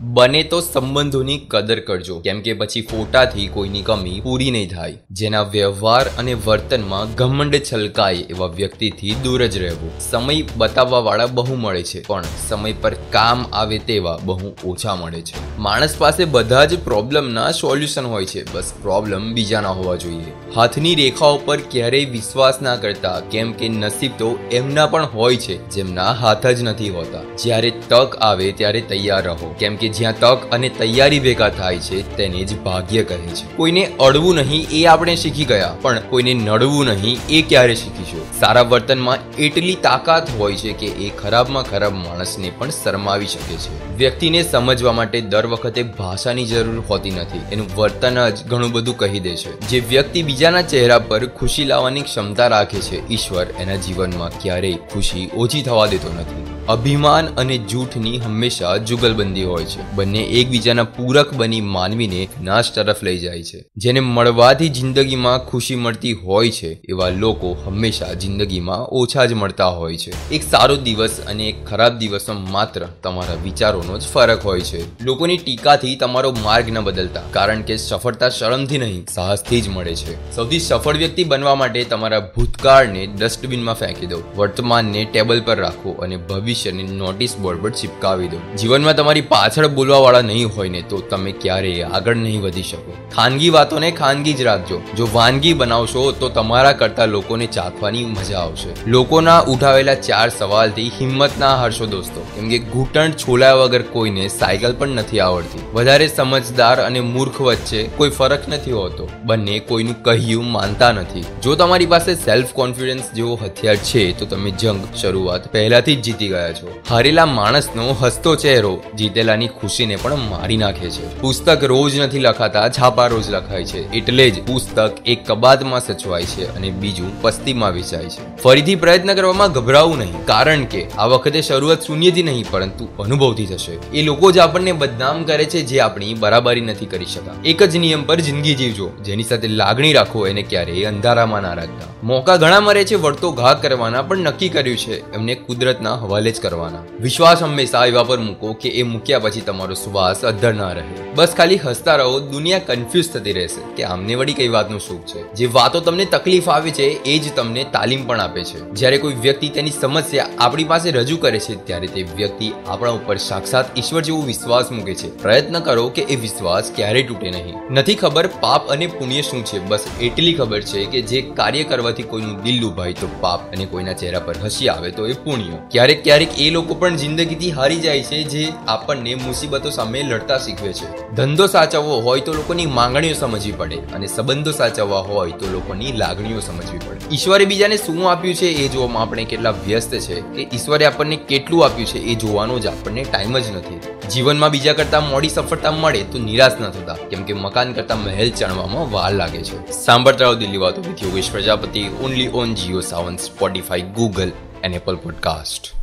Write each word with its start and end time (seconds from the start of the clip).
બને 0.00 0.42
તો 0.42 0.60
સંબંધોની 0.60 1.38
કદર 1.48 1.80
કરજો. 1.80 2.20
કેમ 2.20 2.40
કે 2.40 2.52
પછી 2.52 2.80
ફોટાથી 2.80 3.46
કોઈની 3.48 3.82
કમી 3.82 4.20
પૂરી 4.20 4.50
નહીં 4.50 4.68
થાય. 4.68 4.94
જેના 5.10 5.42
વ્યવહાર 5.42 6.06
અને 6.18 6.34
વર્તનમાં 6.34 7.14
ઘમંડ 7.14 7.54
છલકાય 7.72 8.14
એવા 8.14 8.46
વ્યક્તિથી 8.46 9.14
દૂર 9.24 9.46
જ 9.46 9.58
રહેવું. 9.58 9.90
સમય 10.00 10.42
બતાવવા 10.56 10.98
વાળા 10.98 11.26
બહુ 11.26 11.54
મળે 11.54 11.82
છે, 11.82 12.02
પણ 12.06 12.22
સમય 12.48 12.72
પર 12.72 12.94
કામ 13.10 13.46
આવે 13.52 13.78
તેવા 13.78 14.18
બહુ 14.24 14.52
ઓછા 14.64 14.94
મળે 14.94 15.20
છે. 15.20 15.58
માણસ 15.58 15.96
પાસે 15.98 16.24
બધા 16.24 16.64
જ 16.64 16.78
પ્રોબ્લેમના 16.78 17.50
સોલ્યુશન 17.50 18.04
હોય 18.04 18.24
છે, 18.24 18.54
બસ 18.54 18.72
પ્રોબ્લેમ 18.82 19.34
બીજાના 19.34 19.68
હોવા 19.68 19.96
જોઈએ. 19.96 20.36
હાથની 20.56 20.94
રેખાઓ 20.94 21.38
પર 21.44 21.56
ક્યારેય 21.70 22.04
વિશ્વાસ 22.04 22.62
ના 22.62 22.76
કરતા, 22.76 23.20
કેમ 23.20 23.52
કે 23.52 23.68
નસીબ 23.68 24.12
તો 24.18 24.38
એમના 24.52 24.86
પણ 24.86 25.04
હોય 25.04 25.36
છે, 25.36 25.70
જેમના 25.70 26.12
હાથ 26.12 26.46
જ 26.46 26.62
નથી 26.62 26.90
હોતા. 26.90 27.20
જ્યારે 27.38 27.70
તક 27.88 28.16
આવે 28.20 28.52
ત્યારે 28.52 28.80
તૈયાર 28.80 29.24
રહો. 29.24 29.54
કેમ 29.58 29.76
કે 29.76 29.85
જ્યાં 29.88 30.18
તક 30.20 30.52
અને 30.52 30.68
તૈયારી 30.68 31.20
ભેગા 31.20 31.48
થાય 31.50 31.78
છે, 31.78 32.02
તેને 32.16 32.44
જ 32.44 32.58
ભાગ્ય 32.60 33.02
કહે 33.02 33.16
છે. 33.16 33.46
કોઈને 33.56 33.82
અડવું 34.00 34.36
નહીં 34.36 34.66
એ 34.70 34.84
આપણે 34.86 35.16
શીખી 35.16 35.44
ગયા, 35.44 35.74
પણ 35.82 36.00
કોઈને 36.10 36.34
નડવું 36.34 36.86
નહીં 36.86 37.18
એ 37.30 37.42
ક્યારે 37.42 37.74
શીખીશું? 37.74 38.24
સારા 38.40 38.62
વર્તનમાં 38.62 39.18
એટલી 39.38 39.74
તાકાત 39.82 40.30
હોય 40.38 40.56
છે 40.56 40.72
કે 40.72 40.86
એ 40.86 41.10
ખરાબમાં 41.22 41.70
ખરાબ 41.70 41.94
માણસને 41.94 42.50
પણ 42.58 42.70
શરમાવી 42.70 43.26
શકે 43.26 43.56
છે. 43.56 43.96
વ્યક્તિને 43.96 44.42
સમજવા 44.42 44.92
માટે 44.92 45.20
દર 45.20 45.46
વખતે 45.46 45.82
ભાષાની 45.82 46.46
જરૂર 46.46 46.84
હોતી 46.90 47.10
નથી. 47.10 47.44
એનું 47.52 47.70
વર્તન 47.76 48.20
જ 48.28 48.46
ઘણું 48.46 48.72
બધું 48.72 48.98
કહી 48.98 49.20
દે 49.20 49.36
છે. 49.36 49.56
જે 49.68 49.80
વ્યક્તિ 49.80 50.22
બીજાના 50.22 50.62
ચહેરા 50.62 50.98
પર 50.98 51.26
ખુશી 51.26 51.64
લાવવાની 51.64 52.02
ક્ષમતા 52.02 52.46
રાખે 52.46 52.80
છે, 52.80 53.08
ઈશ્વર 53.08 53.46
એના 53.58 53.76
જીવનમાં 53.76 54.38
ક્યારેય 54.42 54.76
ખુશી 54.92 55.30
ઓછી 55.36 55.62
થવા 55.62 55.86
દેતો 55.86 56.12
નથી. 56.20 56.55
અભિમાન 56.68 57.26
અને 57.26 57.58
જૂઠની 57.58 58.18
હંમેશા 58.18 58.76
જુગલબંધી 58.76 59.44
હોય 59.44 59.64
છે. 59.64 59.94
બંને 59.94 60.18
એકબીજાના 60.18 60.84
પૂરક 60.84 61.34
બની 61.34 61.60
માનવીને 61.60 62.28
નાશ 62.42 62.74
તરફ 62.74 63.02
લઈ 63.02 63.18
જાય 63.18 63.42
છે. 63.42 63.64
જેને 63.76 64.00
મળવાથી 64.00 64.68
જિંદગીમાં 64.68 65.38
ખુશી 65.38 65.74
મળતી 65.74 66.12
હોય 66.12 66.50
છે, 66.50 66.80
એવા 66.88 67.08
લોકો 67.08 67.56
હંમેશા 67.66 68.14
જિંદગીમાં 68.14 68.78
ઓછા 68.78 69.24
જ 69.24 69.32
મળતા 69.32 69.66
હોય 69.66 69.96
છે. 69.96 70.30
એક 70.30 70.42
સારો 70.42 70.76
દિવસ 70.76 71.20
અને 71.26 71.48
એક 71.48 71.66
ખરાબ 71.66 71.98
દિવસમાં 71.98 72.50
માત્ર 72.50 72.88
તમારા 73.02 73.34
વિચારોનો 73.34 73.98
જ 73.98 74.02
ફરક 74.02 74.44
હોય 74.44 74.60
છે. 74.60 75.04
લોકોની 75.04 75.36
ટીકાથી 75.36 75.96
તમારો 75.96 76.32
માર્ગ 76.32 76.70
ન 76.70 76.80
બદલતા, 76.80 77.20
કારણ 77.30 77.62
કે 77.62 77.76
સફળતા 77.76 78.28
શરમથી 78.28 78.78
નહીં, 78.78 79.06
સાહસથી 79.14 79.60
જ 79.60 79.68
મળે 79.68 79.94
છે. 79.94 80.36
સૌથી 80.36 80.58
સફળ 80.58 80.96
વ્યક્તિ 80.96 81.24
બનવા 81.24 81.54
માટે 81.54 81.84
તમારા 81.84 82.20
ભૂતકાળને 82.20 83.06
ડસ્ટબિનમાં 83.06 83.74
ફેંકી 83.74 84.06
દો. 84.06 84.18
વર્તમાનને 84.36 85.04
ટેબલ 85.04 85.40
પર 85.40 85.60
રાખો 85.60 85.90
અને 85.90 86.16
ભવિષ્યને 86.56 86.82
નોટિસ 86.82 87.36
બોર્ડ 87.36 87.62
પર 87.62 87.70
ચિપકાવી 87.70 88.28
દો. 88.28 88.36
જીવનમાં 88.58 88.96
તમારી 88.96 89.20
પાછળ 89.20 89.68
બોલવાવાળા 89.68 90.20
નહીં 90.20 90.48
હોય 90.56 90.68
ને 90.68 90.82
તો 90.82 91.00
તમે 91.00 91.32
ક્યારેય 91.32 91.88
આગળ 91.92 92.16
નહીં 92.16 92.42
વધી 92.42 92.62
શકો. 92.62 92.96
ખાનગી 93.16 93.50
વાતોને 93.50 93.90
ખાનગી 93.90 94.32
જ 94.32 94.42
રાખજો. 94.42 94.80
જો 94.96 95.08
વાનગી 95.12 95.52
બનાવશો 95.52 96.12
તો 96.12 96.28
તમારા 96.28 96.72
કરતા 96.72 97.04
લોકોને 97.04 97.46
ચાખવાની 97.46 98.04
મજા 98.04 98.38
આવશે. 98.38 98.68
લોકોના 98.86 99.40
ઉઠાવેલા 99.40 99.94
ચાર 99.94 100.28
સવાલથી 100.28 100.88
હિંમત 101.00 101.38
ના 101.38 101.56
હારશો 101.56 101.86
દોસ્તો. 101.86 102.20
કેમ 102.34 102.48
કે 102.48 102.58
ઘૂંટણ 102.58 103.10
છોલાયા 103.10 103.54
વગર 103.54 103.82
કોઈને 103.82 104.28
સાયકલ 104.28 104.72
પણ 104.72 104.88
નથી 104.88 105.20
આવડતી. 105.20 105.64
વધારે 105.74 106.08
સમજદાર 106.08 106.80
અને 106.80 107.00
મૂર્ખ 107.00 107.40
વચ્ચે 107.40 107.82
કોઈ 107.82 108.10
ફરક 108.10 108.48
નથી 108.48 108.72
હોતો. 108.72 109.08
બંને 109.24 109.58
કોઈનું 109.58 110.02
કહ્યું 110.02 110.50
માનતા 110.50 110.92
નથી. 110.92 111.24
જો 111.42 111.54
તમારી 111.54 111.86
પાસે 111.86 112.14
સેલ્ફ 112.14 112.52
કોન્ફિડન્સ 112.52 113.12
જેવો 113.14 113.38
હથિયાર 113.42 113.76
છે, 113.76 114.12
તો 114.18 114.26
તમે 114.26 114.50
જંગ 114.50 114.80
શરૂઆત 114.96 115.52
પહેલાથી 115.52 115.96
જ 115.96 116.06
જીતી 116.06 116.28
ગયા 116.28 116.45
છો. 116.52 116.74
હારેલા 116.90 117.26
માણસનો 117.26 117.96
હસતો 118.02 118.34
ચહેરો 118.34 118.82
જીતેલાની 118.98 119.48
ખુશીને 119.48 119.96
પણ 119.96 120.16
મારી 120.16 120.56
નાખે 120.56 120.90
છે. 120.90 121.20
પુસ્તક 121.20 121.64
રોજ 121.64 121.98
નથી 121.98 122.18
લખાતા, 122.18 122.68
છાપા 122.68 123.06
રોજ 123.06 123.30
લખાય 123.30 123.64
છે. 123.64 123.92
એટલે 123.92 124.30
જ 124.30 124.46
પુસ્તક 124.46 124.92
એક 125.06 125.26
કબાતમાં 125.26 125.80
સચવાય 125.80 126.22
છે 126.22 126.56
અને 126.56 126.70
બીજું 126.70 127.22
પસ્તીમાં 127.22 127.72
વેચાય 127.72 128.04
છે. 128.04 128.36
ફરીથી 128.36 128.74
પ્રયત્ન 128.74 129.14
કરવામાં 129.14 129.52
ગભરાવું 129.52 129.98
નહીં, 129.98 130.24
કારણ 130.24 130.64
કે 130.64 130.86
આ 130.98 131.06
વખતે 131.06 131.42
શરૂઆત 131.42 131.82
શૂન્યથી 131.82 132.22
નહીં, 132.22 132.44
પરંતુ 132.50 132.88
અનુભવથી 133.02 133.46
થશે. 133.46 133.72
એ 133.72 134.02
લોકો 134.02 134.32
જ 134.32 134.38
આપણને 134.38 134.72
બદનામ 134.72 135.24
કરે 135.24 135.44
છે 135.44 135.62
જે 135.62 135.80
આપણી 135.80 136.14
બરાબરી 136.14 136.60
નથી 136.60 136.86
કરી 136.86 137.04
શકતા. 137.04 137.32
એક 137.44 137.62
જ 137.62 137.76
નિયમ 137.76 138.02
પર 138.02 138.20
જિંદગી 138.20 138.54
જીવજો, 138.54 138.90
જેની 139.04 139.22
સાથે 139.22 139.48
લાગણી 139.48 139.92
રાખો 139.92 140.26
એને 140.26 140.42
ક્યારેય 140.42 140.84
અંધારામાં 140.84 141.42
ના 141.42 141.54
રાખતા. 141.54 141.86
મોકા 142.02 142.36
ઘણા 142.36 142.60
મરે 142.60 142.84
છે, 142.84 142.94
વળતો 142.94 143.32
ઘા 143.32 143.54
કરવાના 143.54 144.02
પણ 144.02 144.18
નક્કી 144.18 144.48
કર્યું 144.48 144.76
છે. 144.76 145.14
એમને 145.14 145.34
કુદરતના 145.34 145.94
હવાલે 145.94 146.32
જ 146.38 146.40
કરવાના. 146.40 146.82
વિશ્વાસ 147.00 147.42
હંમેશા 147.42 147.86
એવા 147.86 148.02
પર 148.02 148.18
મૂકો 148.18 148.52
કે 148.52 148.68
એ 148.68 148.82
મૂક્યા 148.82 149.18
પછી 149.18 149.40
તમારો 149.40 149.74
શ્વાસ 149.74 150.24
અધર 150.24 150.54
ના 150.54 150.72
રહે. 150.72 150.82
બસ 151.14 151.34
ખાલી 151.36 151.58
હસતા 151.58 151.96
રહો, 151.96 152.20
દુનિયા 152.20 152.58
કન્ફ્યુઝ 152.58 153.10
થતી 153.10 153.32
રહેશે 153.32 153.74
કે 153.74 153.84
આમને 153.84 154.14
વળી 154.14 154.34
કઈ 154.34 154.48
વાતનું 154.48 154.80
સુખ 154.80 155.02
છે? 155.02 155.32
જે 155.32 155.46
વાતો 155.52 155.80
તમને 155.80 156.04
તકલીફ 156.04 156.48
આવે 156.48 156.70
છે, 156.70 156.82
એ 156.82 157.18
જ 157.18 157.36
તમને 157.36 157.64
તાલીમ 157.72 158.06
પણ 158.06 158.20
આપે 158.20 158.44
છે. 158.44 158.70
જ્યારે 158.70 158.98
કોઈ 158.98 159.14
વ્યક્તિ 159.14 159.48
તેની 159.48 159.70
સમસ્યા 159.70 160.25
આપણી 160.38 160.64
પાસે 160.64 160.90
રજૂ 160.90 161.16
કરે 161.16 161.38
છે 161.38 161.66
ત્યારે 161.66 161.86
તે 161.86 162.02
વ્યક્તિ 162.02 162.52
આપણા 162.68 162.90
ઉપર 162.90 163.16
સાક્ષાત 163.16 163.78
ઈશ્વર 163.78 164.02
જેવો 164.02 164.22
વિશ્વાસ 164.22 164.72
મૂકે 164.72 164.94
છે. 164.94 165.22
પ્રયત્ન 165.22 165.60
કરો 165.60 165.88
કે 165.88 166.02
એ 166.02 166.16
વિશ્વાસ 166.16 166.72
ક્યારેય 166.76 167.02
તૂટે 167.02 167.30
નહીં. 167.30 167.54
નથી 167.70 167.94
ખબર 167.94 168.26
પાપ 168.26 168.68
અને 168.68 168.86
પુણ્ય 168.86 169.22
શું 169.22 169.44
છે. 169.44 169.58
બસ 169.58 169.80
એટલી 170.00 170.34
ખબર 170.34 170.60
છે 170.60 170.84
કે 170.84 171.02
જે 171.02 171.22
કાર્ય 171.22 171.64
કરવાથી 171.64 172.02
કોઈનું 172.02 172.42
દિલ 172.42 172.60
લુભાય 172.60 172.92
તો 172.92 173.08
પાપ 173.20 173.52
અને 173.52 173.66
કોઈના 173.66 173.92
ચહેરા 173.92 174.18
પર 174.18 174.34
હસી 174.44 174.68
આવે 174.68 174.90
તો 174.90 175.06
એ 175.06 175.12
પુણ્ય. 175.12 175.58
ક્યારેક 175.70 176.04
ક્યારેક 176.04 176.38
એ 176.38 176.50
લોકો 176.50 176.74
પણ 176.74 176.96
જિંદગીથી 176.96 177.50
હારી 177.50 177.76
જાય 177.76 178.02
છે 178.02 178.22
જે 178.22 178.52
આપણને 178.66 179.14
મુસીબતો 179.14 179.70
સામે 179.70 180.02
લડતા 180.02 180.38
શીખવે 180.38 180.72
છે. 180.72 181.14
ધંધો 181.14 181.46
સાચવવો 181.46 182.00
હોય 182.00 182.20
તો 182.20 182.32
લોકોની 182.32 182.66
માંગણીઓ 182.66 183.12
સમજવી 183.12 183.52
પડે 183.52 183.76
અને 183.76 184.06
સંબંધો 184.06 184.50
સાચવવા 184.50 184.98
હોય 184.98 185.30
તો 185.30 185.46
લોકોની 185.52 185.92
લાગણીઓ 185.92 186.40
સમજવી 186.40 186.78
પડે. 186.78 187.14
ઈશ્વરે 187.14 187.44
બીજાને 187.44 187.76
શું 187.76 188.10
આપ્યું 188.10 188.34
છે 188.34 188.46
એ 188.46 188.68
જોવામાં 188.68 189.02
આપણે 189.02 189.24
કેટલા 189.24 189.50
વ્યસ્ત 189.50 189.94
છે. 189.94 190.25
કે 190.34 190.46
ઈશ્વરે 190.52 190.86
આપણને 190.86 191.16
કેટલું 191.16 191.64
આપ્યું 191.64 191.86
છે 191.86 191.98
એ 191.98 192.14
જોવાનો 192.14 192.58
જ 192.58 192.66
આપણને 192.66 193.04
ટાઈમ 193.04 193.38
જ 193.38 193.56
નથી. 193.56 193.80
જીવનમાં 194.08 194.50
બીજા 194.50 194.72
કરતા 194.72 195.00
મોડી 195.00 195.28
સફળતા 195.28 195.70
મળે 195.70 196.02
તો 196.02 196.18
નિરાશ 196.18 196.52
ન 196.60 196.70
થતા, 196.70 196.94
કેમ 196.94 197.22
કે 197.22 197.32
મકાન 197.32 197.72
કરતા 197.72 197.96
મહેલ 197.96 198.30
ચણવામાં 198.30 198.92
વાર 198.92 199.14
લાગે 199.14 199.42
છે. 199.42 199.70
સાંભળતા 199.70 200.24
રહો 200.24 200.34
દિલ્હી 200.34 200.56
વાતો 200.56 200.82
with 200.82 201.02
Yogesh 201.02 201.30
Prajapati 201.32 201.86
only 202.04 202.28
on 202.28 202.54
Jio 202.54 202.80
Saavn 202.80 203.16
Spotify 203.16 203.82
Google 203.82 204.32
and 204.64 204.74
Apple 204.74 204.96
podcast 204.96 205.75